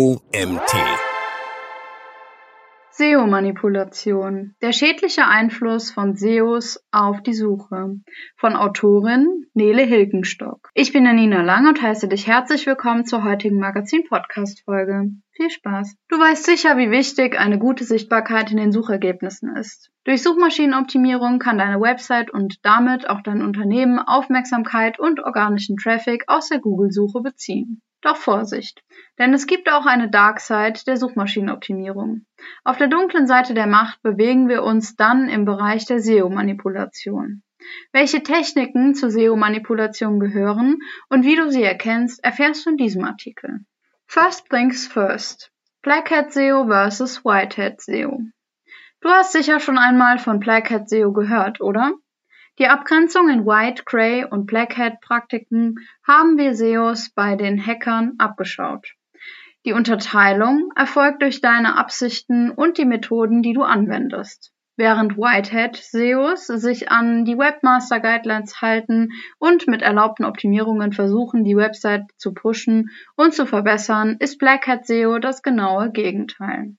OMT. 0.00 0.76
SEO-Manipulation. 2.92 4.54
Der 4.62 4.70
schädliche 4.70 5.26
Einfluss 5.26 5.90
von 5.90 6.14
SEOs 6.14 6.86
auf 6.92 7.20
die 7.24 7.34
Suche. 7.34 7.96
Von 8.36 8.54
Autorin 8.54 9.46
Nele 9.54 9.82
Hilgenstock. 9.82 10.70
Ich 10.74 10.92
bin 10.92 11.04
Janina 11.04 11.42
Lang 11.42 11.66
und 11.66 11.82
heiße 11.82 12.06
dich 12.06 12.28
herzlich 12.28 12.64
willkommen 12.64 13.06
zur 13.06 13.24
heutigen 13.24 13.58
Magazin-Podcast-Folge. 13.58 15.14
Viel 15.32 15.50
Spaß. 15.50 15.96
Du 16.06 16.16
weißt 16.16 16.44
sicher, 16.44 16.78
wie 16.78 16.92
wichtig 16.92 17.36
eine 17.36 17.58
gute 17.58 17.82
Sichtbarkeit 17.82 18.52
in 18.52 18.58
den 18.58 18.70
Suchergebnissen 18.70 19.56
ist. 19.56 19.90
Durch 20.04 20.22
Suchmaschinenoptimierung 20.22 21.40
kann 21.40 21.58
deine 21.58 21.80
Website 21.80 22.30
und 22.30 22.64
damit 22.64 23.10
auch 23.10 23.22
dein 23.22 23.42
Unternehmen 23.42 23.98
Aufmerksamkeit 23.98 25.00
und 25.00 25.18
organischen 25.18 25.76
Traffic 25.76 26.22
aus 26.28 26.50
der 26.50 26.60
Google-Suche 26.60 27.20
beziehen. 27.20 27.82
Doch 28.00 28.16
Vorsicht, 28.16 28.82
denn 29.18 29.34
es 29.34 29.46
gibt 29.46 29.70
auch 29.70 29.84
eine 29.84 30.08
Dark 30.08 30.40
Side 30.40 30.80
der 30.86 30.96
Suchmaschinenoptimierung. 30.96 32.26
Auf 32.62 32.78
der 32.78 32.86
dunklen 32.86 33.26
Seite 33.26 33.54
der 33.54 33.66
Macht 33.66 34.00
bewegen 34.02 34.48
wir 34.48 34.62
uns 34.62 34.94
dann 34.94 35.28
im 35.28 35.44
Bereich 35.44 35.84
der 35.84 35.98
SEO-Manipulation. 35.98 37.42
Welche 37.92 38.22
Techniken 38.22 38.94
zur 38.94 39.10
SEO-Manipulation 39.10 40.20
gehören 40.20 40.78
und 41.08 41.24
wie 41.24 41.34
du 41.34 41.50
sie 41.50 41.64
erkennst, 41.64 42.22
erfährst 42.22 42.64
du 42.64 42.70
in 42.70 42.76
diesem 42.76 43.04
Artikel. 43.04 43.64
First 44.06 44.48
things 44.48 44.86
first. 44.86 45.50
Black 45.82 46.10
Hat 46.10 46.32
SEO 46.32 46.66
versus 46.66 47.24
White 47.24 47.60
Hat 47.60 47.80
SEO. 47.80 48.20
Du 49.00 49.08
hast 49.08 49.32
sicher 49.32 49.58
schon 49.58 49.76
einmal 49.76 50.18
von 50.18 50.38
Black 50.38 50.70
Hat 50.70 50.88
SEO 50.88 51.12
gehört, 51.12 51.60
oder? 51.60 51.92
Die 52.58 52.66
Abgrenzung 52.66 53.28
in 53.28 53.46
White, 53.46 53.84
Gray 53.84 54.24
und 54.24 54.46
Black 54.46 54.76
Hat 54.76 55.00
Praktiken 55.00 55.76
haben 56.04 56.36
wir 56.38 56.56
SEOs 56.56 57.10
bei 57.10 57.36
den 57.36 57.64
Hackern 57.64 58.14
abgeschaut. 58.18 58.94
Die 59.64 59.72
Unterteilung 59.72 60.72
erfolgt 60.74 61.22
durch 61.22 61.40
deine 61.40 61.76
Absichten 61.76 62.50
und 62.50 62.76
die 62.76 62.84
Methoden, 62.84 63.42
die 63.42 63.52
du 63.52 63.62
anwendest. 63.62 64.52
Während 64.76 65.16
Whitehead 65.16 65.76
SEOs 65.76 66.48
sich 66.48 66.90
an 66.90 67.24
die 67.24 67.38
Webmaster 67.38 68.00
Guidelines 68.00 68.60
halten 68.60 69.10
und 69.38 69.68
mit 69.68 69.82
erlaubten 69.82 70.24
Optimierungen 70.24 70.92
versuchen, 70.92 71.44
die 71.44 71.56
Website 71.56 72.06
zu 72.16 72.34
pushen 72.34 72.90
und 73.14 73.34
zu 73.34 73.46
verbessern, 73.46 74.16
ist 74.18 74.38
Black 74.38 74.66
Hat 74.66 74.84
SEO 74.84 75.20
das 75.20 75.42
genaue 75.42 75.92
Gegenteil. 75.92 76.74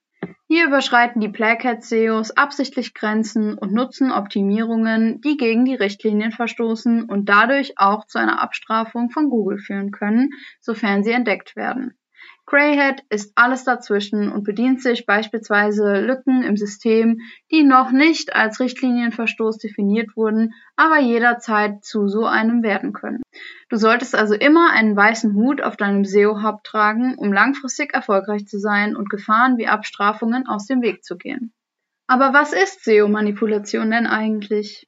Hier 0.47 0.67
überschreiten 0.67 1.21
die 1.21 1.27
Black 1.27 1.63
Hat 1.63 1.83
SEOs 1.83 2.31
absichtlich 2.31 2.93
Grenzen 2.93 3.57
und 3.57 3.73
nutzen 3.73 4.11
Optimierungen, 4.11 5.21
die 5.21 5.37
gegen 5.37 5.65
die 5.65 5.75
Richtlinien 5.75 6.31
verstoßen 6.31 7.03
und 7.03 7.29
dadurch 7.29 7.77
auch 7.77 8.05
zu 8.05 8.19
einer 8.19 8.41
Abstrafung 8.41 9.09
von 9.09 9.29
Google 9.29 9.59
führen 9.59 9.91
können, 9.91 10.31
sofern 10.59 11.03
sie 11.03 11.11
entdeckt 11.11 11.55
werden. 11.55 11.93
Greyhead 12.49 13.03
ist 13.09 13.31
alles 13.35 13.63
dazwischen 13.63 14.31
und 14.31 14.43
bedient 14.43 14.81
sich 14.81 15.05
beispielsweise 15.05 15.99
Lücken 15.99 16.41
im 16.41 16.57
System, 16.57 17.19
die 17.51 17.63
noch 17.63 17.91
nicht 17.91 18.35
als 18.35 18.59
Richtlinienverstoß 18.59 19.59
definiert 19.59 20.15
wurden, 20.15 20.53
aber 20.75 20.99
jederzeit 20.99 21.83
zu 21.83 22.07
so 22.07 22.25
einem 22.25 22.63
werden 22.63 22.91
können. 22.91 23.21
Du 23.69 23.77
solltest 23.77 24.15
also 24.15 24.33
immer 24.33 24.71
einen 24.71 24.95
weißen 24.95 25.33
Hut 25.33 25.61
auf 25.61 25.77
deinem 25.77 26.05
SEO-Hub 26.05 26.63
tragen, 26.63 27.15
um 27.15 27.31
langfristig 27.31 27.93
erfolgreich 27.93 28.47
zu 28.47 28.59
sein 28.59 28.95
und 28.95 29.09
Gefahren 29.09 29.57
wie 29.57 29.67
Abstrafungen 29.67 30.47
aus 30.47 30.65
dem 30.65 30.81
Weg 30.81 31.03
zu 31.03 31.17
gehen. 31.17 31.53
Aber 32.07 32.33
was 32.33 32.53
ist 32.53 32.83
SEO-Manipulation 32.83 33.91
denn 33.91 34.07
eigentlich? 34.07 34.87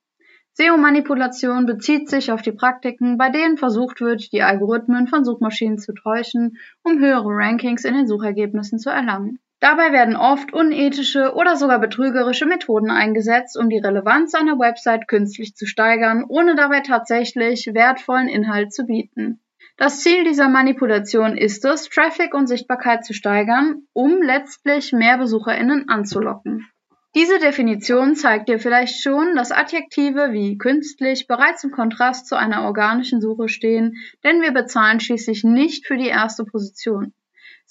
SEO-Manipulation 0.53 1.65
bezieht 1.65 2.09
sich 2.09 2.31
auf 2.31 2.41
die 2.41 2.51
Praktiken, 2.51 3.17
bei 3.17 3.29
denen 3.29 3.57
versucht 3.57 4.01
wird, 4.01 4.31
die 4.33 4.41
Algorithmen 4.41 5.07
von 5.07 5.23
Suchmaschinen 5.23 5.77
zu 5.77 5.93
täuschen, 5.93 6.57
um 6.83 6.99
höhere 6.99 7.29
Rankings 7.29 7.85
in 7.85 7.93
den 7.93 8.07
Suchergebnissen 8.07 8.79
zu 8.79 8.89
erlangen. 8.89 9.39
Dabei 9.61 9.91
werden 9.91 10.15
oft 10.15 10.53
unethische 10.53 11.35
oder 11.35 11.55
sogar 11.55 11.77
betrügerische 11.79 12.47
Methoden 12.47 12.89
eingesetzt, 12.89 13.55
um 13.55 13.69
die 13.69 13.77
Relevanz 13.77 14.33
einer 14.33 14.57
Website 14.57 15.07
künstlich 15.07 15.55
zu 15.55 15.67
steigern, 15.67 16.25
ohne 16.27 16.55
dabei 16.55 16.79
tatsächlich 16.79 17.69
wertvollen 17.71 18.27
Inhalt 18.27 18.73
zu 18.73 18.87
bieten. 18.87 19.39
Das 19.77 19.99
Ziel 19.99 20.23
dieser 20.23 20.49
Manipulation 20.49 21.37
ist 21.37 21.63
es, 21.63 21.89
Traffic 21.89 22.33
und 22.33 22.47
Sichtbarkeit 22.47 23.05
zu 23.05 23.13
steigern, 23.13 23.83
um 23.93 24.23
letztlich 24.23 24.93
mehr 24.93 25.19
Besucherinnen 25.19 25.89
anzulocken. 25.89 26.67
Diese 27.13 27.37
Definition 27.37 28.15
zeigt 28.15 28.49
dir 28.49 28.57
vielleicht 28.57 29.03
schon, 29.03 29.35
dass 29.35 29.51
Adjektive 29.51 30.31
wie 30.31 30.57
künstlich 30.57 31.27
bereits 31.27 31.63
im 31.63 31.69
Kontrast 31.69 32.25
zu 32.25 32.35
einer 32.35 32.63
organischen 32.63 33.21
Suche 33.21 33.47
stehen, 33.47 33.97
denn 34.23 34.41
wir 34.41 34.53
bezahlen 34.53 34.99
schließlich 34.99 35.43
nicht 35.43 35.85
für 35.85 35.97
die 35.97 36.07
erste 36.07 36.45
Position. 36.45 37.13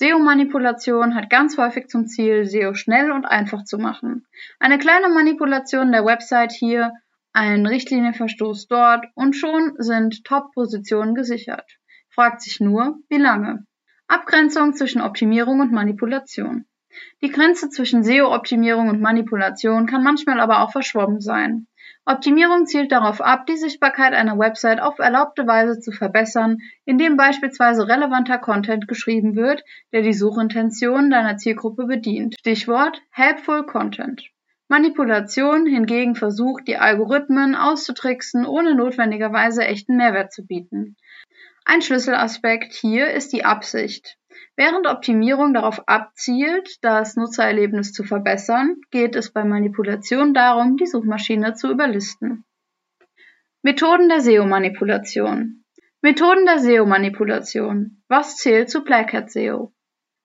SEO-Manipulation 0.00 1.15
hat 1.15 1.28
ganz 1.28 1.59
häufig 1.59 1.88
zum 1.88 2.06
Ziel, 2.06 2.47
SEO 2.47 2.72
schnell 2.72 3.12
und 3.12 3.27
einfach 3.27 3.65
zu 3.65 3.77
machen. 3.77 4.27
Eine 4.59 4.78
kleine 4.78 5.11
Manipulation 5.11 5.93
der 5.93 6.06
Website 6.06 6.53
hier, 6.53 6.94
ein 7.34 7.66
Richtlinienverstoß 7.66 8.66
dort 8.66 9.05
und 9.15 9.37
schon 9.37 9.75
sind 9.77 10.25
Top-Positionen 10.25 11.15
gesichert. 11.15 11.71
Fragt 12.09 12.41
sich 12.41 12.60
nur, 12.60 12.97
wie 13.10 13.19
lange? 13.19 13.66
Abgrenzung 14.09 14.72
zwischen 14.72 15.03
Optimierung 15.03 15.60
und 15.60 15.71
Manipulation. 15.71 16.65
Die 17.21 17.31
Grenze 17.31 17.69
zwischen 17.69 18.03
SEO-Optimierung 18.03 18.89
und 18.89 19.03
Manipulation 19.03 19.84
kann 19.84 20.03
manchmal 20.03 20.41
aber 20.41 20.62
auch 20.62 20.72
verschwommen 20.72 21.21
sein. 21.21 21.66
Optimierung 22.06 22.66
zielt 22.66 22.93
darauf 22.93 23.21
ab, 23.21 23.47
die 23.47 23.56
Sichtbarkeit 23.56 24.15
einer 24.15 24.38
Website 24.38 24.81
auf 24.81 24.99
erlaubte 24.99 25.47
Weise 25.47 25.78
zu 25.81 25.93
verbessern, 25.93 26.59
indem 26.84 27.16
beispielsweise 27.16 27.87
relevanter 27.88 28.38
Content 28.38 28.88
geschrieben 28.88 29.37
wird, 29.37 29.62
der 29.93 30.03
die 30.03 30.15
Suchintention 30.15 31.10
deiner 31.10 31.37
Zielgruppe 31.37 31.87
bedient. 31.87 32.37
Stichwort 32.39 33.00
Helpful 33.10 33.66
Content. 33.66 34.31
Manipulation 34.69 35.66
hingegen 35.66 36.15
versucht, 36.15 36.69
die 36.69 36.77
Algorithmen 36.77 37.56
auszutricksen, 37.56 38.47
ohne 38.47 38.75
notwendigerweise 38.77 39.65
echten 39.65 39.97
Mehrwert 39.97 40.33
zu 40.33 40.47
bieten. 40.47 40.97
Ein 41.65 41.83
Schlüsselaspekt 41.83 42.72
hier 42.72 43.10
ist 43.10 43.33
die 43.33 43.44
Absicht. 43.44 44.16
Während 44.56 44.87
Optimierung 44.87 45.55
darauf 45.55 45.89
abzielt, 45.89 46.77
das 46.83 47.17
Nutzererlebnis 47.17 47.93
zu 47.93 48.05
verbessern, 48.05 48.77
geht 48.91 49.17
es 49.17 49.33
bei 49.33 49.45
Manipulation 49.45 50.34
darum, 50.34 50.77
die 50.77 50.87
Suchmaschine 50.87 51.55
zu 51.55 51.71
überlisten. 51.71 52.45
Methoden 53.62 54.09
der 54.09 54.21
SEO-Manipulation 54.21 55.61
Methoden 56.03 56.47
der 56.47 56.59
SEO-Manipulation. 56.59 58.03
Was 58.09 58.37
zählt 58.37 58.71
zu 58.71 58.83
Black 58.84 59.12
Hat 59.12 59.31
SEO? 59.31 59.75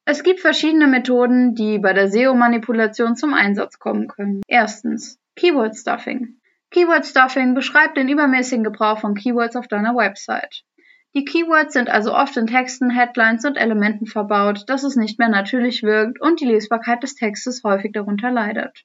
Es 0.06 0.24
gibt 0.24 0.40
verschiedene 0.40 0.88
Methoden, 0.88 1.54
die 1.54 1.80
bei 1.80 1.92
der 1.92 2.08
SEO-Manipulation 2.08 3.18
zum 3.18 3.34
Einsatz 3.34 3.78
kommen 3.78 4.08
können. 4.08 4.42
Erstens 4.48 5.20
Keyword 5.36 5.76
Stuffing. 5.76 6.40
Keyword 6.72 7.06
Stuffing 7.06 7.56
beschreibt 7.56 7.98
den 7.98 8.08
übermäßigen 8.08 8.64
Gebrauch 8.64 9.00
von 9.00 9.16
Keywords 9.16 9.58
auf 9.58 9.68
deiner 9.68 9.98
Website. 9.98 10.64
Die 11.16 11.24
Keywords 11.24 11.72
sind 11.72 11.90
also 11.90 12.14
oft 12.14 12.36
in 12.36 12.46
Texten, 12.46 12.90
Headlines 12.90 13.46
und 13.46 13.56
Elementen 13.56 14.06
verbaut, 14.06 14.66
dass 14.68 14.84
es 14.84 14.98
nicht 14.98 15.18
mehr 15.18 15.30
natürlich 15.30 15.82
wirkt 15.82 16.20
und 16.20 16.42
die 16.42 16.46
Lesbarkeit 16.46 17.04
des 17.04 17.16
Textes 17.16 17.64
häufig 17.64 17.94
darunter 17.94 18.32
leidet. 18.32 18.84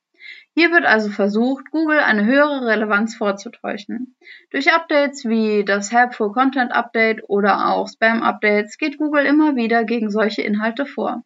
Hier 0.54 0.70
wird 0.70 0.84
also 0.84 1.10
versucht, 1.10 1.72
Google 1.72 1.98
eine 1.98 2.24
höhere 2.24 2.66
Relevanz 2.66 3.16
vorzutäuschen. 3.16 4.14
Durch 4.52 4.72
Updates 4.72 5.24
wie 5.24 5.64
das 5.64 5.91
Helpful 5.91 6.30
Content 6.30 6.70
Update 6.70 7.28
oder 7.28 7.66
auch 7.70 7.88
Spam 7.88 8.22
Updates 8.22 8.78
geht 8.78 8.98
Google 8.98 9.26
immer 9.26 9.56
wieder 9.56 9.82
gegen 9.82 10.08
solche 10.08 10.42
Inhalte 10.42 10.86
vor. 10.86 11.24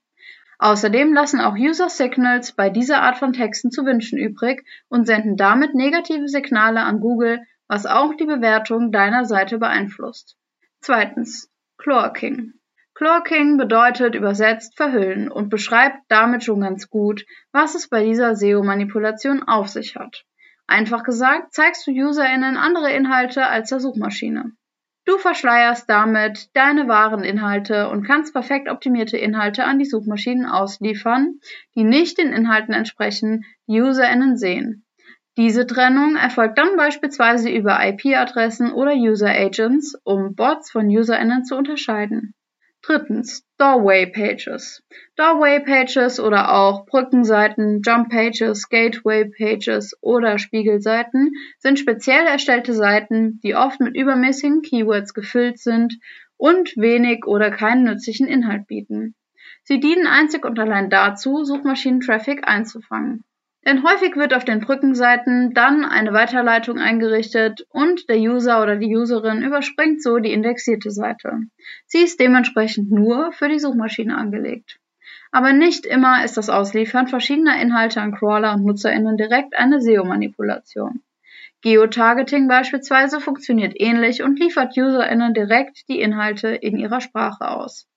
Außerdem 0.58 1.12
lassen 1.12 1.42
auch 1.42 1.54
User 1.54 1.90
Signals 1.90 2.52
bei 2.52 2.70
dieser 2.70 3.02
Art 3.02 3.18
von 3.18 3.34
Texten 3.34 3.70
zu 3.70 3.84
wünschen 3.84 4.18
übrig 4.18 4.64
und 4.88 5.06
senden 5.06 5.36
damit 5.36 5.74
negative 5.74 6.28
Signale 6.28 6.80
an 6.80 7.00
Google, 7.00 7.40
was 7.68 7.84
auch 7.84 8.14
die 8.14 8.24
Bewertung 8.24 8.90
deiner 8.90 9.26
Seite 9.26 9.58
beeinflusst. 9.58 10.38
Zweitens 10.86 11.50
Chlorking. 11.78 12.52
Chlorking 12.92 13.56
bedeutet 13.56 14.14
übersetzt 14.14 14.76
verhüllen 14.76 15.30
und 15.30 15.48
beschreibt 15.48 15.96
damit 16.08 16.44
schon 16.44 16.60
ganz 16.60 16.90
gut, 16.90 17.24
was 17.52 17.74
es 17.74 17.88
bei 17.88 18.04
dieser 18.04 18.36
SEO-Manipulation 18.36 19.44
auf 19.44 19.68
sich 19.68 19.96
hat. 19.96 20.26
Einfach 20.66 21.02
gesagt, 21.02 21.54
zeigst 21.54 21.86
du 21.86 21.90
UserInnen 21.90 22.58
andere 22.58 22.92
Inhalte 22.92 23.46
als 23.46 23.70
der 23.70 23.80
Suchmaschine. 23.80 24.52
Du 25.06 25.16
verschleierst 25.16 25.88
damit 25.88 26.54
deine 26.54 26.86
wahren 26.86 27.24
Inhalte 27.24 27.88
und 27.88 28.06
kannst 28.06 28.34
perfekt 28.34 28.68
optimierte 28.68 29.16
Inhalte 29.16 29.64
an 29.64 29.78
die 29.78 29.86
Suchmaschinen 29.86 30.44
ausliefern, 30.44 31.40
die 31.74 31.84
nicht 31.84 32.18
den 32.18 32.34
Inhalten 32.34 32.74
entsprechen, 32.74 33.46
die 33.66 33.80
UserInnen 33.80 34.36
sehen. 34.36 34.83
Diese 35.36 35.66
Trennung 35.66 36.14
erfolgt 36.14 36.58
dann 36.58 36.76
beispielsweise 36.76 37.50
über 37.50 37.78
IP-Adressen 37.84 38.72
oder 38.72 38.92
User 38.94 39.30
Agents, 39.30 39.98
um 40.04 40.36
Bots 40.36 40.70
von 40.70 40.86
UserInnen 40.86 41.44
zu 41.44 41.56
unterscheiden. 41.56 42.34
Drittens, 42.82 43.44
Doorway 43.58 44.06
Pages. 44.06 44.84
Doorway 45.16 45.58
Pages 45.60 46.20
oder 46.20 46.52
auch 46.52 46.86
Brückenseiten, 46.86 47.80
Jump 47.82 48.10
Pages, 48.10 48.68
Gateway 48.68 49.24
Pages 49.24 49.96
oder 50.02 50.38
Spiegelseiten 50.38 51.32
sind 51.58 51.78
speziell 51.78 52.26
erstellte 52.26 52.74
Seiten, 52.74 53.40
die 53.42 53.56
oft 53.56 53.80
mit 53.80 53.96
übermäßigen 53.96 54.62
Keywords 54.62 55.14
gefüllt 55.14 55.58
sind 55.58 55.98
und 56.36 56.76
wenig 56.76 57.26
oder 57.26 57.50
keinen 57.50 57.84
nützlichen 57.84 58.28
Inhalt 58.28 58.66
bieten. 58.66 59.14
Sie 59.62 59.80
dienen 59.80 60.06
einzig 60.06 60.44
und 60.44 60.60
allein 60.60 60.90
dazu, 60.90 61.42
Suchmaschinentraffic 61.42 62.46
einzufangen. 62.46 63.24
Denn 63.66 63.82
häufig 63.82 64.16
wird 64.16 64.34
auf 64.34 64.44
den 64.44 64.60
Brückenseiten 64.60 65.54
dann 65.54 65.86
eine 65.86 66.12
Weiterleitung 66.12 66.78
eingerichtet 66.78 67.66
und 67.70 68.08
der 68.10 68.18
User 68.18 68.62
oder 68.62 68.76
die 68.76 68.94
Userin 68.94 69.42
überspringt 69.42 70.02
so 70.02 70.18
die 70.18 70.32
indexierte 70.32 70.90
Seite. 70.90 71.40
Sie 71.86 72.02
ist 72.02 72.20
dementsprechend 72.20 72.90
nur 72.90 73.32
für 73.32 73.48
die 73.48 73.58
Suchmaschine 73.58 74.16
angelegt. 74.16 74.78
Aber 75.32 75.52
nicht 75.52 75.86
immer 75.86 76.24
ist 76.24 76.36
das 76.36 76.50
Ausliefern 76.50 77.08
verschiedener 77.08 77.60
Inhalte 77.60 78.00
an 78.00 78.12
Crawler 78.12 78.54
und 78.54 78.64
NutzerInnen 78.64 79.16
direkt 79.16 79.56
eine 79.56 79.80
SEO-Manipulation. 79.80 81.02
Geotargeting 81.62 82.46
beispielsweise 82.46 83.18
funktioniert 83.18 83.72
ähnlich 83.74 84.22
und 84.22 84.38
liefert 84.38 84.76
UserInnen 84.76 85.32
direkt 85.32 85.88
die 85.88 86.00
Inhalte 86.00 86.48
in 86.48 86.76
ihrer 86.76 87.00
Sprache 87.00 87.48
aus. 87.48 87.88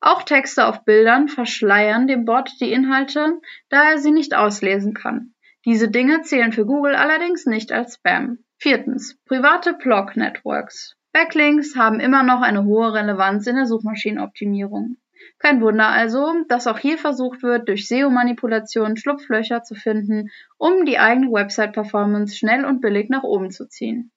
Auch 0.00 0.22
Texte 0.22 0.66
auf 0.66 0.84
Bildern 0.84 1.28
verschleiern 1.28 2.06
dem 2.06 2.24
Bot 2.24 2.50
die 2.60 2.72
Inhalte, 2.72 3.40
da 3.68 3.90
er 3.90 3.98
sie 3.98 4.12
nicht 4.12 4.34
auslesen 4.34 4.94
kann. 4.94 5.34
Diese 5.66 5.90
Dinge 5.90 6.22
zählen 6.22 6.52
für 6.52 6.64
Google 6.64 6.94
allerdings 6.94 7.44
nicht 7.44 7.70
als 7.70 7.96
Spam. 7.96 8.38
Viertens. 8.56 9.18
Private 9.26 9.74
Blog 9.74 10.16
Networks. 10.16 10.96
Backlinks 11.12 11.76
haben 11.76 12.00
immer 12.00 12.22
noch 12.22 12.40
eine 12.40 12.64
hohe 12.64 12.94
Relevanz 12.94 13.46
in 13.46 13.56
der 13.56 13.66
Suchmaschinenoptimierung. 13.66 14.96
Kein 15.38 15.60
Wunder 15.60 15.88
also, 15.88 16.44
dass 16.48 16.66
auch 16.66 16.78
hier 16.78 16.96
versucht 16.96 17.42
wird, 17.42 17.68
durch 17.68 17.88
SEO-Manipulation 17.88 18.96
Schlupflöcher 18.96 19.62
zu 19.62 19.74
finden, 19.74 20.30
um 20.56 20.86
die 20.86 20.98
eigene 20.98 21.30
Website-Performance 21.30 22.36
schnell 22.36 22.64
und 22.64 22.80
billig 22.80 23.10
nach 23.10 23.22
oben 23.22 23.50
zu 23.50 23.68
ziehen. 23.68 24.12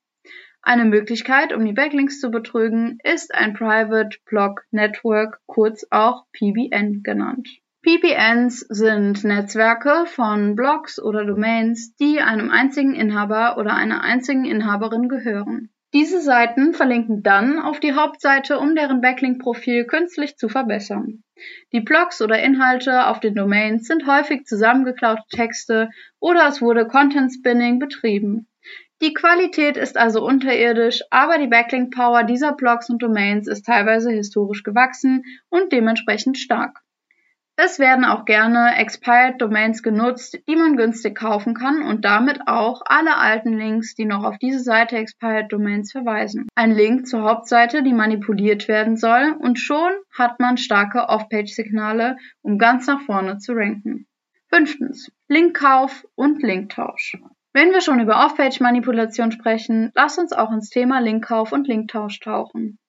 Eine 0.66 0.86
Möglichkeit, 0.86 1.52
um 1.52 1.66
die 1.66 1.74
Backlinks 1.74 2.22
zu 2.22 2.32
betrügen, 2.32 2.98
ist 3.04 3.36
ein 3.36 3.54
Private 3.54 4.18
Block 4.26 4.64
Network, 4.72 5.42
kurz 5.46 5.86
auch 5.92 6.24
PBN 6.32 7.04
genannt. 7.04 7.50
PBNs 7.82 8.62
sind 8.70 9.26
Netzwerke 9.26 10.06
von 10.06 10.56
Blogs 10.56 11.02
oder 11.02 11.26
Domains, 11.26 11.94
die 11.98 12.22
einem 12.22 12.50
einzigen 12.50 12.96
Inhaber 12.96 13.58
oder 13.58 13.76
einer 13.76 14.04
einzigen 14.04 14.46
Inhaberin 14.46 15.10
gehören. 15.10 15.70
Diese 15.94 16.22
Seiten 16.22 16.74
verlinken 16.74 17.24
dann 17.24 17.60
auf 17.60 17.82
die 17.82 17.94
Hauptseite, 17.94 18.58
um 18.58 18.74
deren 18.74 19.02
Backlink-Profil 19.02 19.84
künstlich 19.84 20.38
zu 20.38 20.48
verbessern. 20.48 21.24
Die 21.74 21.82
Blogs 21.82 22.22
oder 22.22 22.42
Inhalte 22.42 23.08
auf 23.08 23.20
den 23.20 23.36
Domains 23.36 23.86
sind 23.86 24.08
häufig 24.08 24.46
zusammengeklaute 24.46 25.24
Texte 25.30 25.90
oder 26.22 26.48
es 26.48 26.62
wurde 26.62 26.88
Content 26.88 27.34
Spinning 27.34 27.80
betrieben. 27.80 28.48
Die 29.04 29.14
Qualität 29.14 29.76
ist 29.76 29.98
also 29.98 30.26
unterirdisch, 30.26 31.02
aber 31.10 31.38
die 31.38 31.48
Backlink-Power 31.48 32.24
dieser 32.24 32.54
Blogs 32.54 32.90
und 32.90 33.04
Domains 33.04 33.50
ist 33.50 33.66
teilweise 33.66 34.10
historisch 34.12 34.64
gewachsen 34.64 35.26
und 35.50 35.74
dementsprechend 35.74 36.38
stark. 36.38 36.80
Es 37.58 37.80
werden 37.80 38.06
auch 38.06 38.24
gerne 38.24 38.78
Expired 38.78 39.42
Domains 39.42 39.84
genutzt, 39.84 40.40
die 40.48 40.56
man 40.56 40.78
günstig 40.78 41.18
kaufen 41.18 41.54
kann 41.54 41.82
und 41.82 42.06
damit 42.06 42.48
auch 42.48 42.82
alle 42.86 43.18
alten 43.18 43.58
Links, 43.58 43.94
die 43.94 44.06
noch 44.06 44.24
auf 44.24 44.38
diese 44.38 44.62
Seite 44.62 44.96
Expired 44.96 45.52
Domains 45.52 45.92
verweisen. 45.92 46.48
Ein 46.56 46.72
Link 46.72 47.06
zur 47.06 47.24
Hauptseite, 47.24 47.84
die 47.84 47.92
manipuliert 47.92 48.70
werden 48.70 48.96
soll 48.96 49.36
und 49.38 49.60
schon 49.60 49.92
hat 50.18 50.40
man 50.40 50.56
starke 50.56 51.10
Off-Page-Signale, 51.10 52.16
um 52.42 52.58
ganz 52.58 52.88
nach 52.88 53.02
vorne 53.02 53.38
zu 53.40 53.52
ranken. 53.52 54.08
Fünftens. 54.48 55.12
Linkkauf 55.28 56.08
und 56.16 56.42
Linktausch. 56.42 57.18
Wenn 57.56 57.72
wir 57.72 57.82
schon 57.82 58.00
über 58.00 58.26
Off-Page-Manipulation 58.26 59.32
sprechen, 59.32 59.92
lasst 59.94 60.18
uns 60.18 60.34
auch 60.34 60.52
ins 60.52 60.70
Thema 60.70 61.00
Linkkauf 61.00 61.52
und 61.52 61.68
Linktausch 61.68 62.20
tauchen. 62.20 62.80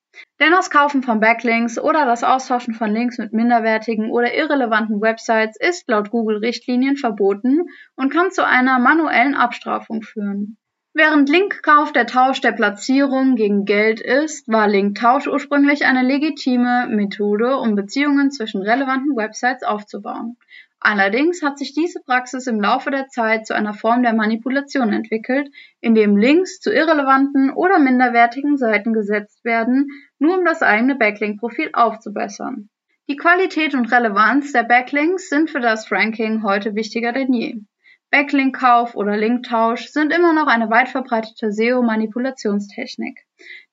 Denn 0.41 0.53
das 0.53 0.71
Kaufen 0.71 1.03
von 1.03 1.21
Backlinks 1.21 1.79
oder 1.79 2.07
das 2.07 2.25
Austauschen 2.25 2.73
von 2.73 2.91
Links 2.91 3.19
mit 3.19 3.35
minderwertigen 3.35 4.11
oder 4.11 4.35
irrelevanten 4.35 5.03
Websites 5.03 5.59
ist 5.61 5.89
laut 5.91 6.11
Google-Richtlinien 6.11 6.97
verboten 6.97 7.65
und 7.95 8.11
kann 8.11 8.31
zu 8.31 8.47
einer 8.47 8.79
manuellen 8.79 9.35
Abstrafung 9.35 10.01
führen. 10.01 10.57
Während 10.97 11.29
Linkkauf 11.29 11.93
der 11.93 12.07
Tausch 12.07 12.41
der 12.41 12.53
Platzierung 12.53 13.35
gegen 13.35 13.65
Geld 13.65 14.01
ist, 14.01 14.47
war 14.47 14.69
Linktausch 14.69 15.27
ursprünglich 15.27 15.85
eine 15.85 16.03
legitime 16.03 16.87
Methode, 16.89 17.57
um 17.57 17.75
Beziehungen 17.75 18.31
zwischen 18.31 18.63
relevanten 18.63 19.17
Websites 19.17 19.65
aufzubauen. 19.65 20.37
Allerdings 20.87 21.43
hat 21.43 21.59
sich 21.59 21.73
diese 21.73 22.01
Praxis 22.05 22.47
im 22.47 22.61
Laufe 22.61 22.91
der 22.91 23.09
Zeit 23.09 23.47
zu 23.47 23.55
einer 23.55 23.73
Form 23.73 24.03
der 24.03 24.13
Manipulation 24.13 24.93
entwickelt, 24.93 25.49
in 25.81 25.95
dem 25.95 26.15
Links 26.15 26.61
zu 26.61 26.71
irrelevanten 26.71 27.51
oder 27.51 27.79
minderwertigen 27.79 28.59
Seiten 28.59 28.93
gesetzt 28.93 29.47
werden, 29.47 29.89
nur 30.19 30.37
um 30.37 30.45
das 30.45 30.61
eigene 30.61 30.95
Backlink-Profil 30.95 31.71
aufzubessern. 31.73 32.69
Die 33.09 33.17
Qualität 33.17 33.75
und 33.75 33.91
Relevanz 33.91 34.53
der 34.53 34.65
Backlinks 34.65 35.31
sind 35.31 35.49
für 35.49 35.61
das 35.61 35.91
Ranking 35.91 36.43
heute 36.43 36.75
wichtiger 36.75 37.13
denn 37.13 37.33
je. 37.33 37.63
Backlink-Kauf 38.11 38.95
oder 38.95 39.17
Linktausch 39.17 39.87
sind 39.87 40.13
immer 40.13 40.35
noch 40.35 40.49
eine 40.49 40.69
weit 40.69 40.91
verbreitete 40.91 41.51
SEO-Manipulationstechnik. 41.51 43.21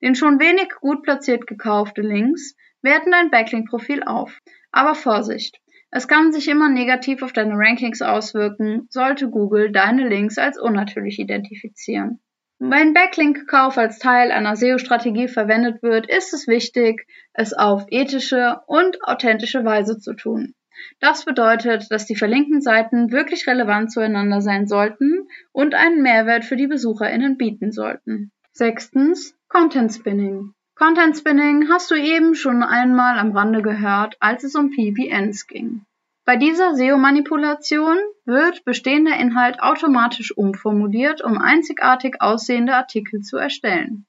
Denn 0.02 0.16
schon 0.16 0.40
wenig 0.40 0.70
gut 0.80 1.04
platziert 1.04 1.46
gekaufte 1.46 2.02
Links 2.02 2.56
werten 2.82 3.12
dein 3.12 3.32
Backlink-Profil 3.32 4.04
auf. 4.04 4.40
Aber 4.72 4.96
Vorsicht! 4.96 5.61
Es 5.92 6.08
kann 6.08 6.32
sich 6.32 6.48
immer 6.48 6.70
negativ 6.70 7.22
auf 7.22 7.34
deine 7.34 7.56
Rankings 7.56 8.02
auswirken, 8.02 8.88
sollte 8.90 9.30
Google 9.30 9.72
deine 9.72 10.08
Links 10.08 10.38
als 10.38 10.58
unnatürlich 10.58 11.20
identifizieren. 11.20 12.22
Wenn 12.60 12.94
Backlink-Kauf 12.94 13.78
als 13.78 14.00
Teil 14.00 14.32
einer 14.32 14.56
SEO-Strategie 14.56 15.28
verwendet 15.28 15.84
wird, 15.84 16.08
ist 16.08 16.34
es 16.34 16.48
wichtig, 16.48 17.08
es 17.34 17.54
auf 17.54 17.86
ethische 17.90 18.62
und 18.68 19.04
authentische 19.04 19.66
Weise 19.66 19.98
zu 19.98 20.14
tun. 20.14 20.54
Das 21.00 21.26
bedeutet, 21.26 21.92
dass 21.92 22.06
die 22.06 22.16
verlinkten 22.16 22.62
Seiten 22.62 23.12
wirklich 23.12 23.46
relevant 23.48 23.92
zueinander 23.92 24.42
sein 24.42 24.68
sollten 24.68 25.28
und 25.52 25.76
einen 25.76 26.02
Mehrwert 26.02 26.46
für 26.46 26.56
die 26.56 26.68
BesucherInnen 26.68 27.38
bieten 27.38 27.72
sollten. 27.72 28.32
Sechstens, 28.54 29.36
Content 29.50 29.92
Spinning. 29.92 30.54
Content 30.82 31.16
Spinning 31.16 31.70
hast 31.70 31.92
du 31.92 31.96
eben 31.96 32.34
schon 32.34 32.64
einmal 32.64 33.20
am 33.20 33.38
Rande 33.38 33.62
gehört, 33.62 34.18
als 34.20 34.44
es 34.44 34.56
um 34.56 34.72
PBNs 34.72 35.46
ging. 35.46 35.86
Bei 36.26 36.38
dieser 36.38 36.74
SEO-Manipulation 36.74 37.98
wird 38.26 38.66
bestehender 38.66 39.16
Inhalt 39.16 39.62
automatisch 39.62 40.36
umformuliert, 40.36 41.24
um 41.24 41.38
einzigartig 41.38 42.16
aussehende 42.20 42.74
Artikel 42.74 43.22
zu 43.22 43.38
erstellen. 43.38 44.08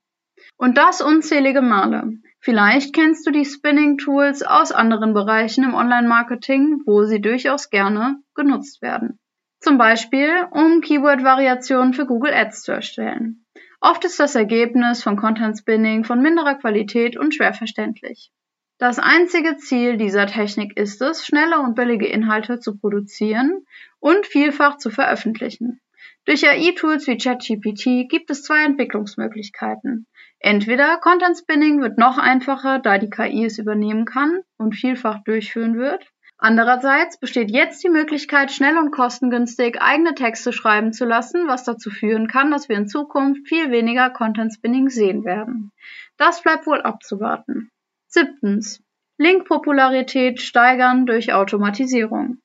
Und 0.57 0.79
das 0.79 1.03
unzählige 1.03 1.61
Male. 1.61 2.15
Vielleicht 2.41 2.95
kennst 2.95 3.27
du 3.27 3.33
die 3.33 3.45
Spinning-Tools 3.45 4.43
aus 4.43 4.73
anderen 4.73 5.13
Bereichen 5.13 5.65
im 5.65 5.75
Online-Marketing, 5.75 6.85
wo 6.87 7.05
sie 7.05 7.21
durchaus 7.21 7.69
gerne 7.69 8.17
genutzt 8.35 8.81
werden. 8.81 9.19
Zum 9.61 9.77
Beispiel, 9.77 10.47
um 10.51 10.81
Keyword-Variationen 10.81 11.93
für 11.93 12.07
Google 12.07 12.33
Ads 12.33 12.63
zu 12.63 12.73
erstellen. 12.73 13.45
Oft 13.85 14.05
ist 14.05 14.21
das 14.21 14.37
Ergebnis 14.37 15.03
von 15.03 15.17
Content 15.17 15.59
Spinning 15.59 16.05
von 16.05 16.23
minderer 16.23 16.55
Qualität 16.55 17.17
und 17.17 17.35
schwer 17.35 17.53
verständlich. 17.53 18.31
Das 18.79 19.01
einzige 19.01 19.57
Ziel 19.57 19.97
dieser 19.97 20.29
Technik 20.29 20.77
ist 20.77 21.03
es, 21.03 21.27
schnelle 21.27 21.59
und 21.59 21.75
billige 21.75 22.07
Inhalte 22.07 22.61
zu 22.61 22.79
produzieren 22.79 23.67
und 23.99 24.25
vielfach 24.25 24.77
zu 24.77 24.91
veröffentlichen. 24.91 25.81
Durch 26.27 26.49
AI-Tools 26.49 27.09
wie 27.09 27.19
ChatGPT 27.19 28.09
gibt 28.09 28.31
es 28.31 28.45
zwei 28.45 28.65
Entwicklungsmöglichkeiten. 28.65 30.07
Entweder 30.39 30.99
Content 30.99 31.37
Spinning 31.37 31.81
wird 31.81 31.99
noch 31.99 32.19
einfacher, 32.19 32.79
da 32.79 32.99
die 32.99 33.11
KI 33.11 33.47
es 33.47 33.59
übernehmen 33.59 34.05
kann 34.05 34.43
und 34.59 34.77
vielfach 34.77 35.25
durchführen 35.25 35.77
wird, 35.77 36.12
Andererseits 36.45 37.19
besteht 37.19 37.53
jetzt 37.53 37.85
die 37.85 37.89
Möglichkeit, 37.89 38.51
schnell 38.51 38.77
und 38.77 38.91
kostengünstig 38.91 39.81
eigene 39.81 40.17
Texte 40.17 40.53
schreiben 40.53 40.93
zu 40.93 41.05
lassen, 41.05 41.47
was 41.47 41.63
dazu 41.63 41.89
führen 41.89 42.27
kann, 42.27 42.51
dass 42.51 42.69
wir 42.69 42.77
in 42.77 42.89
Zukunft 42.89 43.47
viel 43.47 43.71
weniger 43.71 44.11
Content 44.11 44.53
Spinning 44.53 44.89
sehen 44.89 45.25
werden. 45.25 45.71
Das 46.17 46.43
bleibt 46.43 46.67
wohl 46.67 46.83
abzuwarten. 46.83 47.71
Siebtens. 48.09 48.83
Link-Popularität 49.19 50.41
steigern 50.41 51.07
durch 51.07 51.33
Automatisierung. 51.33 52.39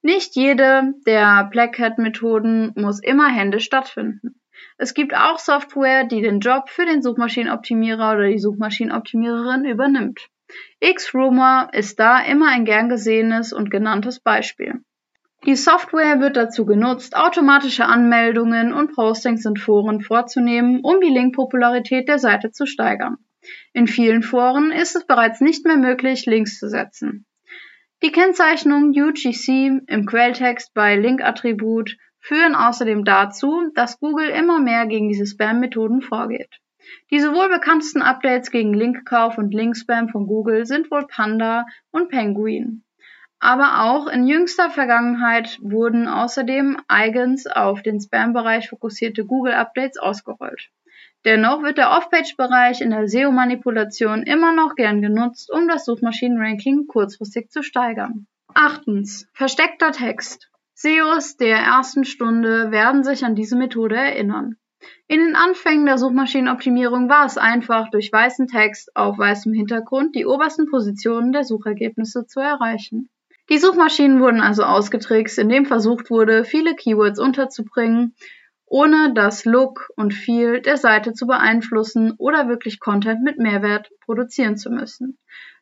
Nicht 0.00 0.34
jede 0.34 0.94
der 1.06 1.50
Black 1.50 1.78
Hat 1.78 1.98
Methoden 1.98 2.72
muss 2.76 2.98
immer 3.02 3.28
händisch 3.28 3.66
stattfinden. 3.66 4.40
Es 4.78 4.94
gibt 4.94 5.14
auch 5.14 5.38
Software, 5.38 6.04
die 6.04 6.22
den 6.22 6.40
Job 6.40 6.70
für 6.70 6.86
den 6.86 7.02
Suchmaschinenoptimierer 7.02 8.12
oder 8.12 8.28
die 8.28 8.38
Suchmaschinenoptimiererin 8.38 9.66
übernimmt. 9.66 10.30
X-Rumor 10.80 11.70
ist 11.72 11.98
da 11.98 12.20
immer 12.20 12.48
ein 12.48 12.64
gern 12.64 12.88
gesehenes 12.88 13.52
und 13.52 13.70
genanntes 13.70 14.20
Beispiel. 14.20 14.80
Die 15.46 15.54
Software 15.54 16.20
wird 16.20 16.36
dazu 16.36 16.66
genutzt, 16.66 17.16
automatische 17.16 17.86
Anmeldungen 17.86 18.72
und 18.72 18.94
Postings 18.94 19.44
in 19.44 19.56
Foren 19.56 20.00
vorzunehmen, 20.00 20.80
um 20.82 21.00
die 21.00 21.10
Link-Popularität 21.10 22.08
der 22.08 22.18
Seite 22.18 22.50
zu 22.50 22.66
steigern. 22.66 23.18
In 23.72 23.86
vielen 23.86 24.22
Foren 24.22 24.72
ist 24.72 24.96
es 24.96 25.06
bereits 25.06 25.40
nicht 25.40 25.64
mehr 25.64 25.76
möglich, 25.76 26.26
Links 26.26 26.58
zu 26.58 26.68
setzen. 26.68 27.24
Die 28.02 28.12
Kennzeichnung 28.12 28.90
UGC 28.90 29.82
im 29.86 30.06
Quelltext 30.06 30.74
bei 30.74 30.96
Link-Attribut 30.96 31.96
führen 32.20 32.54
außerdem 32.54 33.04
dazu, 33.04 33.70
dass 33.74 34.00
Google 34.00 34.28
immer 34.28 34.60
mehr 34.60 34.86
gegen 34.86 35.08
diese 35.08 35.26
Spam-Methoden 35.26 36.02
vorgeht. 36.02 36.60
Die 37.10 37.20
wohl 37.20 37.48
bekanntesten 37.48 38.02
Updates 38.02 38.50
gegen 38.50 38.74
Linkkauf 38.74 39.38
und 39.38 39.54
Linkspam 39.54 40.08
von 40.08 40.26
Google 40.26 40.66
sind 40.66 40.90
wohl 40.90 41.06
Panda 41.06 41.66
und 41.90 42.08
Penguin. 42.08 42.84
Aber 43.40 43.84
auch 43.84 44.08
in 44.08 44.26
jüngster 44.26 44.70
Vergangenheit 44.70 45.58
wurden 45.62 46.08
außerdem 46.08 46.80
eigens 46.88 47.46
auf 47.46 47.82
den 47.82 48.00
Spam-Bereich 48.00 48.68
fokussierte 48.68 49.24
Google-Updates 49.24 49.98
ausgerollt. 49.98 50.70
Dennoch 51.24 51.62
wird 51.62 51.78
der 51.78 51.90
Off-Page-Bereich 51.90 52.80
in 52.80 52.90
der 52.90 53.08
SEO-Manipulation 53.08 54.22
immer 54.22 54.52
noch 54.52 54.74
gern 54.74 55.02
genutzt, 55.02 55.50
um 55.52 55.68
das 55.68 55.84
Suchmaschinen-Ranking 55.84 56.86
kurzfristig 56.86 57.50
zu 57.50 57.62
steigern. 57.62 58.26
Achtens. 58.54 59.28
Versteckter 59.34 59.92
Text. 59.92 60.50
SEOs 60.74 61.36
der 61.36 61.58
ersten 61.58 62.04
Stunde 62.04 62.70
werden 62.70 63.02
sich 63.02 63.24
an 63.24 63.34
diese 63.34 63.56
Methode 63.56 63.96
erinnern. 63.96 64.56
In 65.06 65.20
den 65.20 65.36
Anfängen 65.36 65.86
der 65.86 65.98
Suchmaschinenoptimierung 65.98 67.08
war 67.08 67.24
es 67.24 67.38
einfach, 67.38 67.90
durch 67.90 68.12
weißen 68.12 68.46
Text 68.46 68.94
auf 68.94 69.18
weißem 69.18 69.52
Hintergrund 69.52 70.14
die 70.14 70.26
obersten 70.26 70.66
Positionen 70.70 71.32
der 71.32 71.44
Suchergebnisse 71.44 72.26
zu 72.26 72.40
erreichen. 72.40 73.08
Die 73.48 73.58
Suchmaschinen 73.58 74.20
wurden 74.20 74.40
also 74.40 74.64
ausgetrickst, 74.64 75.38
indem 75.38 75.64
versucht 75.64 76.10
wurde, 76.10 76.44
viele 76.44 76.74
Keywords 76.74 77.18
unterzubringen, 77.18 78.14
ohne 78.66 79.14
das 79.14 79.46
Look 79.46 79.90
und 79.96 80.12
Feel 80.12 80.60
der 80.60 80.76
Seite 80.76 81.14
zu 81.14 81.26
beeinflussen 81.26 82.12
oder 82.18 82.48
wirklich 82.48 82.78
Content 82.78 83.22
mit 83.22 83.38
Mehrwert 83.38 83.90
produzieren 84.04 84.58
zu 84.58 84.70
müssen. 84.70 85.16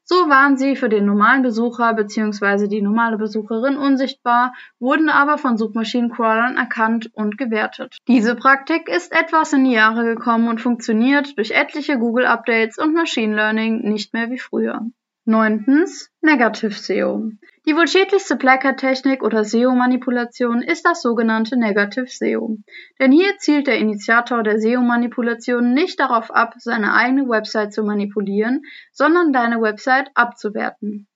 So 0.08 0.14
waren 0.28 0.56
sie 0.56 0.76
für 0.76 0.88
den 0.88 1.04
normalen 1.04 1.42
Besucher 1.42 1.92
bzw. 1.92 2.68
die 2.68 2.80
normale 2.80 3.18
Besucherin 3.18 3.76
unsichtbar, 3.76 4.54
wurden 4.78 5.08
aber 5.08 5.36
von 5.36 5.58
Suchmaschinencrawlern 5.58 6.56
erkannt 6.56 7.10
und 7.12 7.36
gewertet. 7.36 7.98
Diese 8.06 8.36
Praktik 8.36 8.88
ist 8.88 9.10
etwas 9.10 9.52
in 9.52 9.64
die 9.64 9.72
Jahre 9.72 10.04
gekommen 10.04 10.46
und 10.46 10.60
funktioniert 10.60 11.36
durch 11.36 11.50
etliche 11.50 11.98
Google-Updates 11.98 12.78
und 12.78 12.94
Machine 12.94 13.34
Learning 13.34 13.80
nicht 13.80 14.12
mehr 14.12 14.30
wie 14.30 14.38
früher. 14.38 14.86
Neuntens 15.28 16.08
Negative 16.22 16.70
SEO. 16.70 17.32
Die 17.66 17.74
wohl 17.74 17.88
schädlichste 17.88 18.36
Placard-Technik 18.36 19.24
oder 19.24 19.42
SEO-Manipulation 19.42 20.62
ist 20.62 20.86
das 20.86 21.02
sogenannte 21.02 21.58
Negative 21.58 22.06
SEO. 22.06 22.58
Denn 23.00 23.10
hier 23.10 23.36
zielt 23.38 23.66
der 23.66 23.78
Initiator 23.78 24.44
der 24.44 24.60
SEO-Manipulation 24.60 25.74
nicht 25.74 25.98
darauf 25.98 26.30
ab, 26.30 26.54
seine 26.58 26.94
eigene 26.94 27.28
Website 27.28 27.72
zu 27.72 27.82
manipulieren, 27.82 28.62
sondern 28.92 29.32
deine 29.32 29.60
Website 29.60 30.12
abzuwerten. 30.14 31.08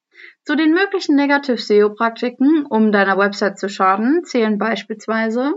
Zu 0.43 0.57
den 0.57 0.73
möglichen 0.73 1.14
Negative 1.14 1.59
SEO-Praktiken, 1.59 2.67
um 2.67 2.90
deiner 2.90 3.17
Website 3.17 3.61
zu 3.61 3.69
schaden, 3.69 4.25
zählen 4.25 4.59
beispielsweise 4.59 5.55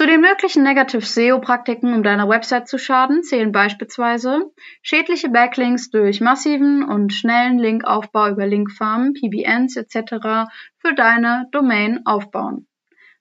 zu 0.00 0.06
den 0.06 0.22
möglichen 0.22 0.62
Negative 0.62 1.02
SEO-Praktiken, 1.02 1.92
um 1.92 2.02
deiner 2.02 2.26
Website 2.26 2.68
zu 2.68 2.78
schaden, 2.78 3.22
zählen 3.22 3.52
beispielsweise 3.52 4.50
schädliche 4.80 5.28
Backlinks 5.28 5.90
durch 5.90 6.22
massiven 6.22 6.82
und 6.82 7.12
schnellen 7.12 7.58
Linkaufbau 7.58 8.30
über 8.30 8.46
Linkfarmen, 8.46 9.12
PBNs 9.12 9.76
etc. 9.76 10.48
für 10.78 10.94
deine 10.94 11.48
Domain 11.52 12.00
aufbauen, 12.06 12.66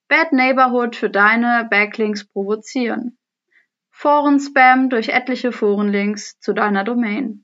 Bad 0.08 0.32
Neighborhood 0.32 0.96
für 0.96 1.10
deine 1.10 1.68
Backlinks 1.70 2.26
provozieren, 2.26 3.18
Foren-Spam 3.92 4.90
durch 4.90 5.10
etliche 5.10 5.52
Forenlinks 5.52 6.40
zu 6.40 6.54
deiner 6.54 6.86
Domain, 6.86 7.44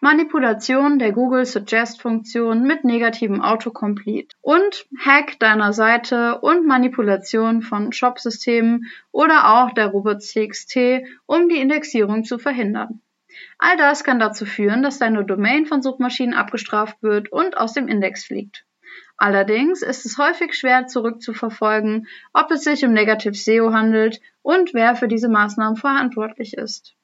Manipulation 0.00 0.98
der 0.98 1.12
Google 1.12 1.46
Suggest 1.46 2.00
Funktion 2.00 2.62
mit 2.62 2.84
negativem 2.84 3.40
Autocomplete 3.40 4.36
und 4.40 4.86
Hack 4.98 5.38
deiner 5.38 5.72
Seite 5.72 6.40
und 6.40 6.66
Manipulation 6.66 7.62
von 7.62 7.92
Shop-Systemen 7.92 8.86
oder 9.12 9.48
auch 9.48 9.72
der 9.72 9.86
Robots.txt, 9.86 10.76
um 11.26 11.48
die 11.48 11.60
Indexierung 11.60 12.24
zu 12.24 12.38
verhindern. 12.38 13.00
All 13.58 13.76
das 13.76 14.04
kann 14.04 14.18
dazu 14.18 14.46
führen, 14.46 14.82
dass 14.82 14.98
deine 14.98 15.24
Domain 15.24 15.66
von 15.66 15.82
Suchmaschinen 15.82 16.34
abgestraft 16.34 17.02
wird 17.02 17.30
und 17.30 17.56
aus 17.56 17.72
dem 17.72 17.88
Index 17.88 18.24
fliegt. 18.24 18.64
Allerdings 19.18 19.82
ist 19.82 20.04
es 20.04 20.18
häufig 20.18 20.54
schwer 20.54 20.86
zurückzuverfolgen, 20.86 22.06
ob 22.32 22.50
es 22.50 22.64
sich 22.64 22.84
um 22.84 22.92
Negative 22.92 23.34
SEO 23.34 23.72
handelt 23.72 24.20
und 24.42 24.74
wer 24.74 24.94
für 24.94 25.08
diese 25.08 25.28
Maßnahmen 25.28 25.76
verantwortlich 25.76 26.54
ist. 26.54 26.95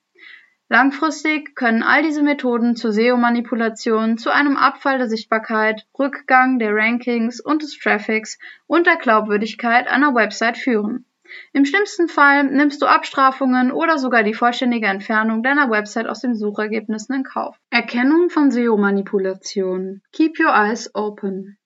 Langfristig 0.73 1.55
können 1.55 1.83
all 1.83 2.03
diese 2.03 2.23
Methoden 2.23 2.77
zur 2.77 2.95
SEO-Manipulation 2.95 4.17
zu 4.17 4.31
einem 4.31 4.57
Abfall 4.57 4.97
der 4.97 5.07
Sichtbarkeit, 5.07 5.87
Rückgang 5.99 6.59
der 6.59 6.75
Rankings 6.75 7.41
und 7.41 7.63
des 7.63 7.79
Traffics 7.79 8.39
und 8.67 8.87
der 8.87 8.97
Glaubwürdigkeit 8.97 9.87
einer 9.87 10.15
Website 10.15 10.57
führen. 10.57 11.05
Im 11.53 11.67
schlimmsten 11.67 12.09
Fall 12.09 12.45
nimmst 12.45 12.81
du 12.81 12.87
Abstrafungen 12.87 13.71
oder 13.71 13.99
sogar 13.99 14.23
die 14.23 14.33
vollständige 14.33 14.87
Entfernung 14.87 15.43
deiner 15.43 15.69
Website 15.69 16.07
aus 16.07 16.21
den 16.21 16.35
Suchergebnissen 16.35 17.17
in 17.17 17.25
Kauf. 17.25 17.55
Erkennung 17.69 18.31
von 18.31 18.51
SEO-Manipulation. 18.51 20.01
Keep 20.13 20.41
your 20.41 20.55
eyes 20.55 20.91
open. 20.95 21.59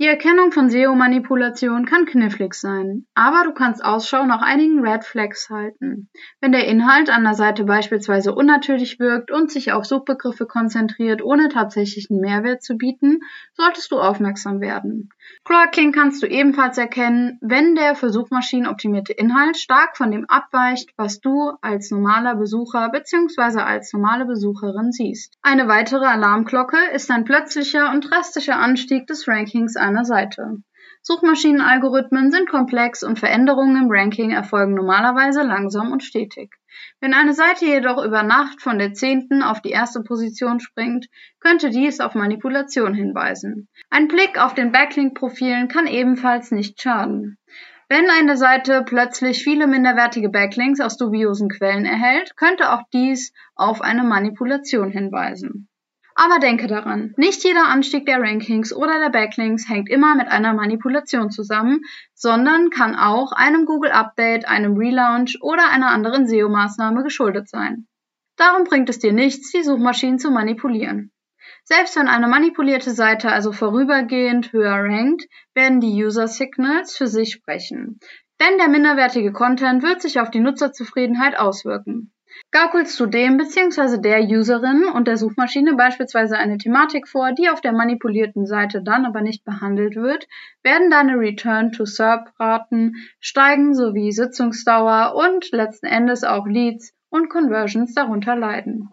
Die 0.00 0.06
Erkennung 0.08 0.52
von 0.52 0.70
SEO-Manipulation 0.70 1.84
kann 1.84 2.06
knifflig 2.06 2.54
sein, 2.54 3.06
aber 3.14 3.44
du 3.44 3.52
kannst 3.52 3.84
Ausschau 3.84 4.24
nach 4.24 4.40
einigen 4.40 4.80
Red 4.80 5.04
Flags 5.04 5.50
halten. 5.50 6.08
Wenn 6.40 6.50
der 6.50 6.66
Inhalt 6.66 7.10
an 7.10 7.22
der 7.24 7.34
Seite 7.34 7.64
beispielsweise 7.64 8.34
unnatürlich 8.34 8.98
wirkt 8.98 9.30
und 9.30 9.50
sich 9.52 9.72
auf 9.72 9.84
Suchbegriffe 9.84 10.46
konzentriert, 10.46 11.22
ohne 11.22 11.50
tatsächlichen 11.50 12.20
Mehrwert 12.20 12.62
zu 12.62 12.76
bieten, 12.76 13.20
solltest 13.52 13.92
du 13.92 14.00
aufmerksam 14.00 14.60
werden. 14.60 15.10
Crawling 15.44 15.92
kannst 15.92 16.22
du 16.22 16.26
ebenfalls 16.26 16.78
erkennen, 16.78 17.38
wenn 17.40 17.74
der 17.74 17.94
für 17.94 18.10
Suchmaschinen 18.10 18.68
optimierte 18.68 19.12
Inhalt 19.12 19.56
stark 19.56 19.96
von 19.96 20.10
dem 20.10 20.24
abweicht, 20.26 20.90
was 20.96 21.20
du 21.20 21.52
als 21.60 21.90
normaler 21.90 22.34
Besucher 22.34 22.88
bzw. 22.88 23.60
als 23.60 23.92
normale 23.92 24.24
Besucherin 24.24 24.90
siehst. 24.90 25.34
Eine 25.42 25.68
weitere 25.68 26.06
Alarmglocke 26.06 26.78
ist 26.94 27.10
ein 27.10 27.24
plötzlicher 27.24 27.90
und 27.92 28.10
drastischer 28.10 28.56
Anstieg 28.56 29.06
des 29.06 29.28
Rankings 29.28 29.76
einer 29.82 30.04
Seite. 30.04 30.62
Suchmaschinenalgorithmen 31.02 32.30
sind 32.30 32.48
komplex 32.48 33.02
und 33.02 33.18
Veränderungen 33.18 33.76
im 33.76 33.90
Ranking 33.90 34.30
erfolgen 34.30 34.74
normalerweise 34.74 35.42
langsam 35.42 35.90
und 35.90 36.04
stetig. 36.04 36.54
Wenn 37.00 37.12
eine 37.12 37.34
Seite 37.34 37.66
jedoch 37.66 38.04
über 38.04 38.22
Nacht 38.22 38.62
von 38.62 38.78
der 38.78 38.94
zehnten 38.94 39.42
auf 39.42 39.60
die 39.60 39.70
erste 39.70 40.02
Position 40.02 40.60
springt, 40.60 41.06
könnte 41.40 41.70
dies 41.70 41.98
auf 41.98 42.14
Manipulation 42.14 42.94
hinweisen. 42.94 43.68
Ein 43.90 44.06
Blick 44.06 44.40
auf 44.40 44.54
den 44.54 44.70
Backlink-Profilen 44.70 45.66
kann 45.66 45.88
ebenfalls 45.88 46.52
nicht 46.52 46.80
schaden. 46.80 47.36
Wenn 47.88 48.08
eine 48.08 48.36
Seite 48.36 48.84
plötzlich 48.86 49.42
viele 49.42 49.66
minderwertige 49.66 50.30
Backlinks 50.30 50.80
aus 50.80 50.96
dubiosen 50.96 51.48
Quellen 51.48 51.84
erhält, 51.84 52.36
könnte 52.36 52.72
auch 52.72 52.82
dies 52.92 53.32
auf 53.54 53.82
eine 53.82 54.04
Manipulation 54.04 54.90
hinweisen. 54.90 55.68
Aber 56.14 56.38
denke 56.38 56.66
daran, 56.66 57.14
nicht 57.16 57.42
jeder 57.42 57.68
Anstieg 57.68 58.06
der 58.06 58.20
Rankings 58.20 58.74
oder 58.74 58.98
der 58.98 59.10
Backlinks 59.10 59.68
hängt 59.68 59.88
immer 59.88 60.14
mit 60.14 60.28
einer 60.28 60.52
Manipulation 60.52 61.30
zusammen, 61.30 61.80
sondern 62.14 62.70
kann 62.70 62.94
auch 62.94 63.32
einem 63.32 63.64
Google 63.64 63.92
Update, 63.92 64.46
einem 64.46 64.76
Relaunch 64.76 65.38
oder 65.40 65.70
einer 65.70 65.88
anderen 65.88 66.26
SEO-Maßnahme 66.26 67.02
geschuldet 67.02 67.48
sein. 67.48 67.86
Darum 68.36 68.64
bringt 68.64 68.90
es 68.90 68.98
dir 68.98 69.12
nichts, 69.12 69.52
die 69.52 69.62
Suchmaschinen 69.62 70.18
zu 70.18 70.30
manipulieren. 70.30 71.12
Selbst 71.64 71.96
wenn 71.96 72.08
eine 72.08 72.28
manipulierte 72.28 72.90
Seite 72.90 73.30
also 73.30 73.52
vorübergehend 73.52 74.52
höher 74.52 74.74
rankt, 74.74 75.24
werden 75.54 75.80
die 75.80 76.04
User 76.04 76.28
Signals 76.28 76.96
für 76.96 77.06
sich 77.06 77.32
sprechen. 77.32 78.00
Denn 78.40 78.58
der 78.58 78.68
minderwertige 78.68 79.32
Content 79.32 79.82
wird 79.82 80.02
sich 80.02 80.18
auf 80.18 80.30
die 80.30 80.40
Nutzerzufriedenheit 80.40 81.38
auswirken. 81.38 82.11
Gaukelst 82.54 83.00
du 83.00 83.06
dem 83.06 83.38
bzw. 83.38 83.96
der 83.96 84.20
Userin 84.24 84.84
und 84.84 85.08
der 85.08 85.16
Suchmaschine 85.16 85.72
beispielsweise 85.72 86.36
eine 86.36 86.58
Thematik 86.58 87.08
vor, 87.08 87.32
die 87.32 87.48
auf 87.48 87.62
der 87.62 87.72
manipulierten 87.72 88.44
Seite 88.44 88.82
dann 88.82 89.06
aber 89.06 89.22
nicht 89.22 89.42
behandelt 89.42 89.96
wird, 89.96 90.28
werden 90.62 90.90
deine 90.90 91.18
Return-to-SERP-Raten 91.18 92.96
steigen 93.20 93.74
sowie 93.74 94.12
Sitzungsdauer 94.12 95.14
und 95.14 95.50
letzten 95.50 95.86
Endes 95.86 96.24
auch 96.24 96.46
Leads 96.46 96.92
und 97.08 97.30
Conversions 97.30 97.94
darunter 97.94 98.36
leiden. 98.36 98.90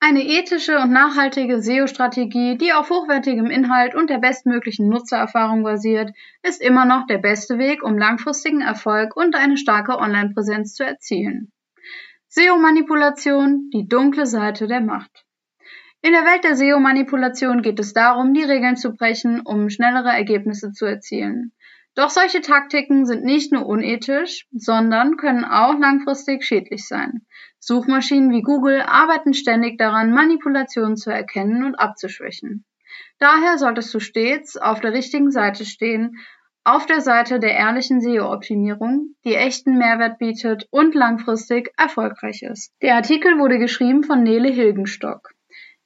Eine 0.00 0.22
ethische 0.22 0.78
und 0.78 0.92
nachhaltige 0.92 1.62
SEO-Strategie, 1.62 2.58
die 2.58 2.74
auf 2.74 2.90
hochwertigem 2.90 3.46
Inhalt 3.46 3.94
und 3.94 4.10
der 4.10 4.18
bestmöglichen 4.18 4.86
Nutzererfahrung 4.90 5.62
basiert, 5.62 6.10
ist 6.42 6.60
immer 6.60 6.84
noch 6.84 7.06
der 7.06 7.18
beste 7.18 7.56
Weg, 7.56 7.82
um 7.82 7.96
langfristigen 7.96 8.60
Erfolg 8.60 9.16
und 9.16 9.34
eine 9.34 9.56
starke 9.56 9.96
Online-Präsenz 9.96 10.74
zu 10.74 10.84
erzielen. 10.84 11.50
SEO-Manipulation, 12.30 13.70
die 13.72 13.88
dunkle 13.88 14.26
Seite 14.26 14.66
der 14.66 14.82
Macht. 14.82 15.24
In 16.02 16.12
der 16.12 16.26
Welt 16.26 16.44
der 16.44 16.56
SEO-Manipulation 16.56 17.62
geht 17.62 17.80
es 17.80 17.94
darum, 17.94 18.34
die 18.34 18.44
Regeln 18.44 18.76
zu 18.76 18.92
brechen, 18.92 19.40
um 19.40 19.70
schnellere 19.70 20.10
Ergebnisse 20.10 20.72
zu 20.72 20.84
erzielen. 20.84 21.52
Doch 21.94 22.10
solche 22.10 22.42
Taktiken 22.42 23.06
sind 23.06 23.24
nicht 23.24 23.50
nur 23.50 23.66
unethisch, 23.66 24.46
sondern 24.52 25.16
können 25.16 25.46
auch 25.46 25.78
langfristig 25.78 26.44
schädlich 26.44 26.86
sein. 26.86 27.22
Suchmaschinen 27.60 28.30
wie 28.30 28.42
Google 28.42 28.82
arbeiten 28.82 29.32
ständig 29.32 29.78
daran, 29.78 30.12
Manipulationen 30.12 30.96
zu 30.96 31.10
erkennen 31.10 31.64
und 31.64 31.76
abzuschwächen. 31.76 32.66
Daher 33.18 33.56
solltest 33.56 33.92
du 33.94 34.00
stets 34.00 34.58
auf 34.58 34.80
der 34.80 34.92
richtigen 34.92 35.30
Seite 35.30 35.64
stehen 35.64 36.18
auf 36.68 36.84
der 36.84 37.00
Seite 37.00 37.40
der 37.40 37.54
ehrlichen 37.54 38.02
SEO-Optimierung, 38.02 39.14
die 39.24 39.34
echten 39.34 39.78
Mehrwert 39.78 40.18
bietet 40.18 40.66
und 40.70 40.94
langfristig 40.94 41.72
erfolgreich 41.78 42.42
ist. 42.42 42.74
Der 42.82 42.96
Artikel 42.96 43.38
wurde 43.38 43.58
geschrieben 43.58 44.04
von 44.04 44.22
Nele 44.22 44.50
Hilgenstock. 44.50 45.30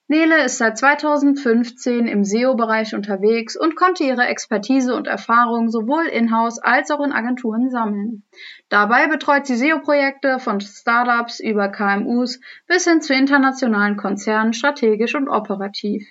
Nele 0.09 0.45
ist 0.45 0.59
seit 0.59 0.77
2015 0.77 2.09
im 2.09 2.25
SEO-Bereich 2.25 2.97
unterwegs 2.97 3.57
und 3.57 3.77
konnte 3.77 4.03
ihre 4.03 4.27
Expertise 4.27 4.97
und 4.97 5.07
Erfahrung 5.07 5.69
sowohl 5.69 6.07
in-house 6.07 6.59
als 6.59 6.91
auch 6.91 7.01
in 7.01 7.13
Agenturen 7.13 7.71
sammeln. 7.71 8.25
Dabei 8.69 9.07
betreut 9.07 9.47
sie 9.47 9.55
SEO-Projekte 9.55 10.41
von 10.41 10.61
Startups 10.61 11.39
über 11.39 11.69
KMUs 11.69 12.41
bis 12.67 12.89
hin 12.89 13.01
zu 13.01 13.15
internationalen 13.15 13.97
Konzernen 13.97 14.53
strategisch 14.53 15.15
und 15.15 15.29
operativ. 15.29 16.05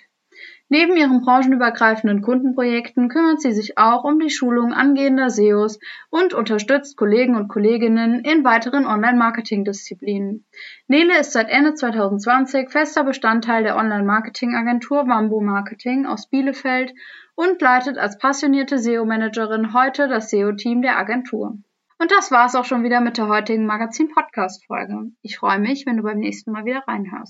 Neben 0.74 0.96
ihren 0.96 1.20
branchenübergreifenden 1.20 2.22
Kundenprojekten 2.22 3.10
kümmert 3.10 3.42
sie 3.42 3.52
sich 3.52 3.78
auch 3.78 4.06
um 4.06 4.20
die 4.20 4.30
Schulung 4.30 4.72
angehender 4.72 5.30
SEOs 5.30 5.80
und 6.10 6.34
unterstützt 6.34 6.96
Kollegen 6.96 7.36
und 7.36 7.50
Kolleginnen 7.50 8.24
in 8.24 8.46
weiteren 8.46 8.86
Online-Marketing-Disziplinen. 8.86 10.46
Nele 10.88 11.20
ist 11.20 11.34
seit 11.34 11.50
Ende 11.50 11.74
2020 11.74 12.70
fester 12.70 13.04
Bestandteil 13.04 13.64
der 13.64 13.76
Online-Marketing-Agentur 13.76 15.10
Wambo 15.10 15.42
Marketing 15.42 16.06
aus 16.06 16.30
Bielefeld 16.30 16.94
und 17.36 17.62
leitet 17.62 17.98
als 17.98 18.18
passionierte 18.18 18.80
SEO-Managerin 18.80 19.74
heute 19.74 20.08
das 20.08 20.30
SEO-Team 20.30 20.82
der 20.84 20.98
Agentur. 20.98 21.58
Und 22.00 22.12
das 22.12 22.32
war's 22.32 22.56
auch 22.56 22.66
schon 22.66 22.86
wieder 22.86 23.02
mit 23.02 23.18
der 23.18 23.28
heutigen 23.28 23.66
Magazin-Podcast-Folge. 23.66 25.12
Ich 25.22 25.38
freue 25.38 25.60
mich, 25.60 25.86
wenn 25.86 25.98
du 25.98 26.04
beim 26.04 26.20
nächsten 26.20 26.54
Mal 26.54 26.64
wieder 26.64 26.84
reinhörst. 26.88 27.30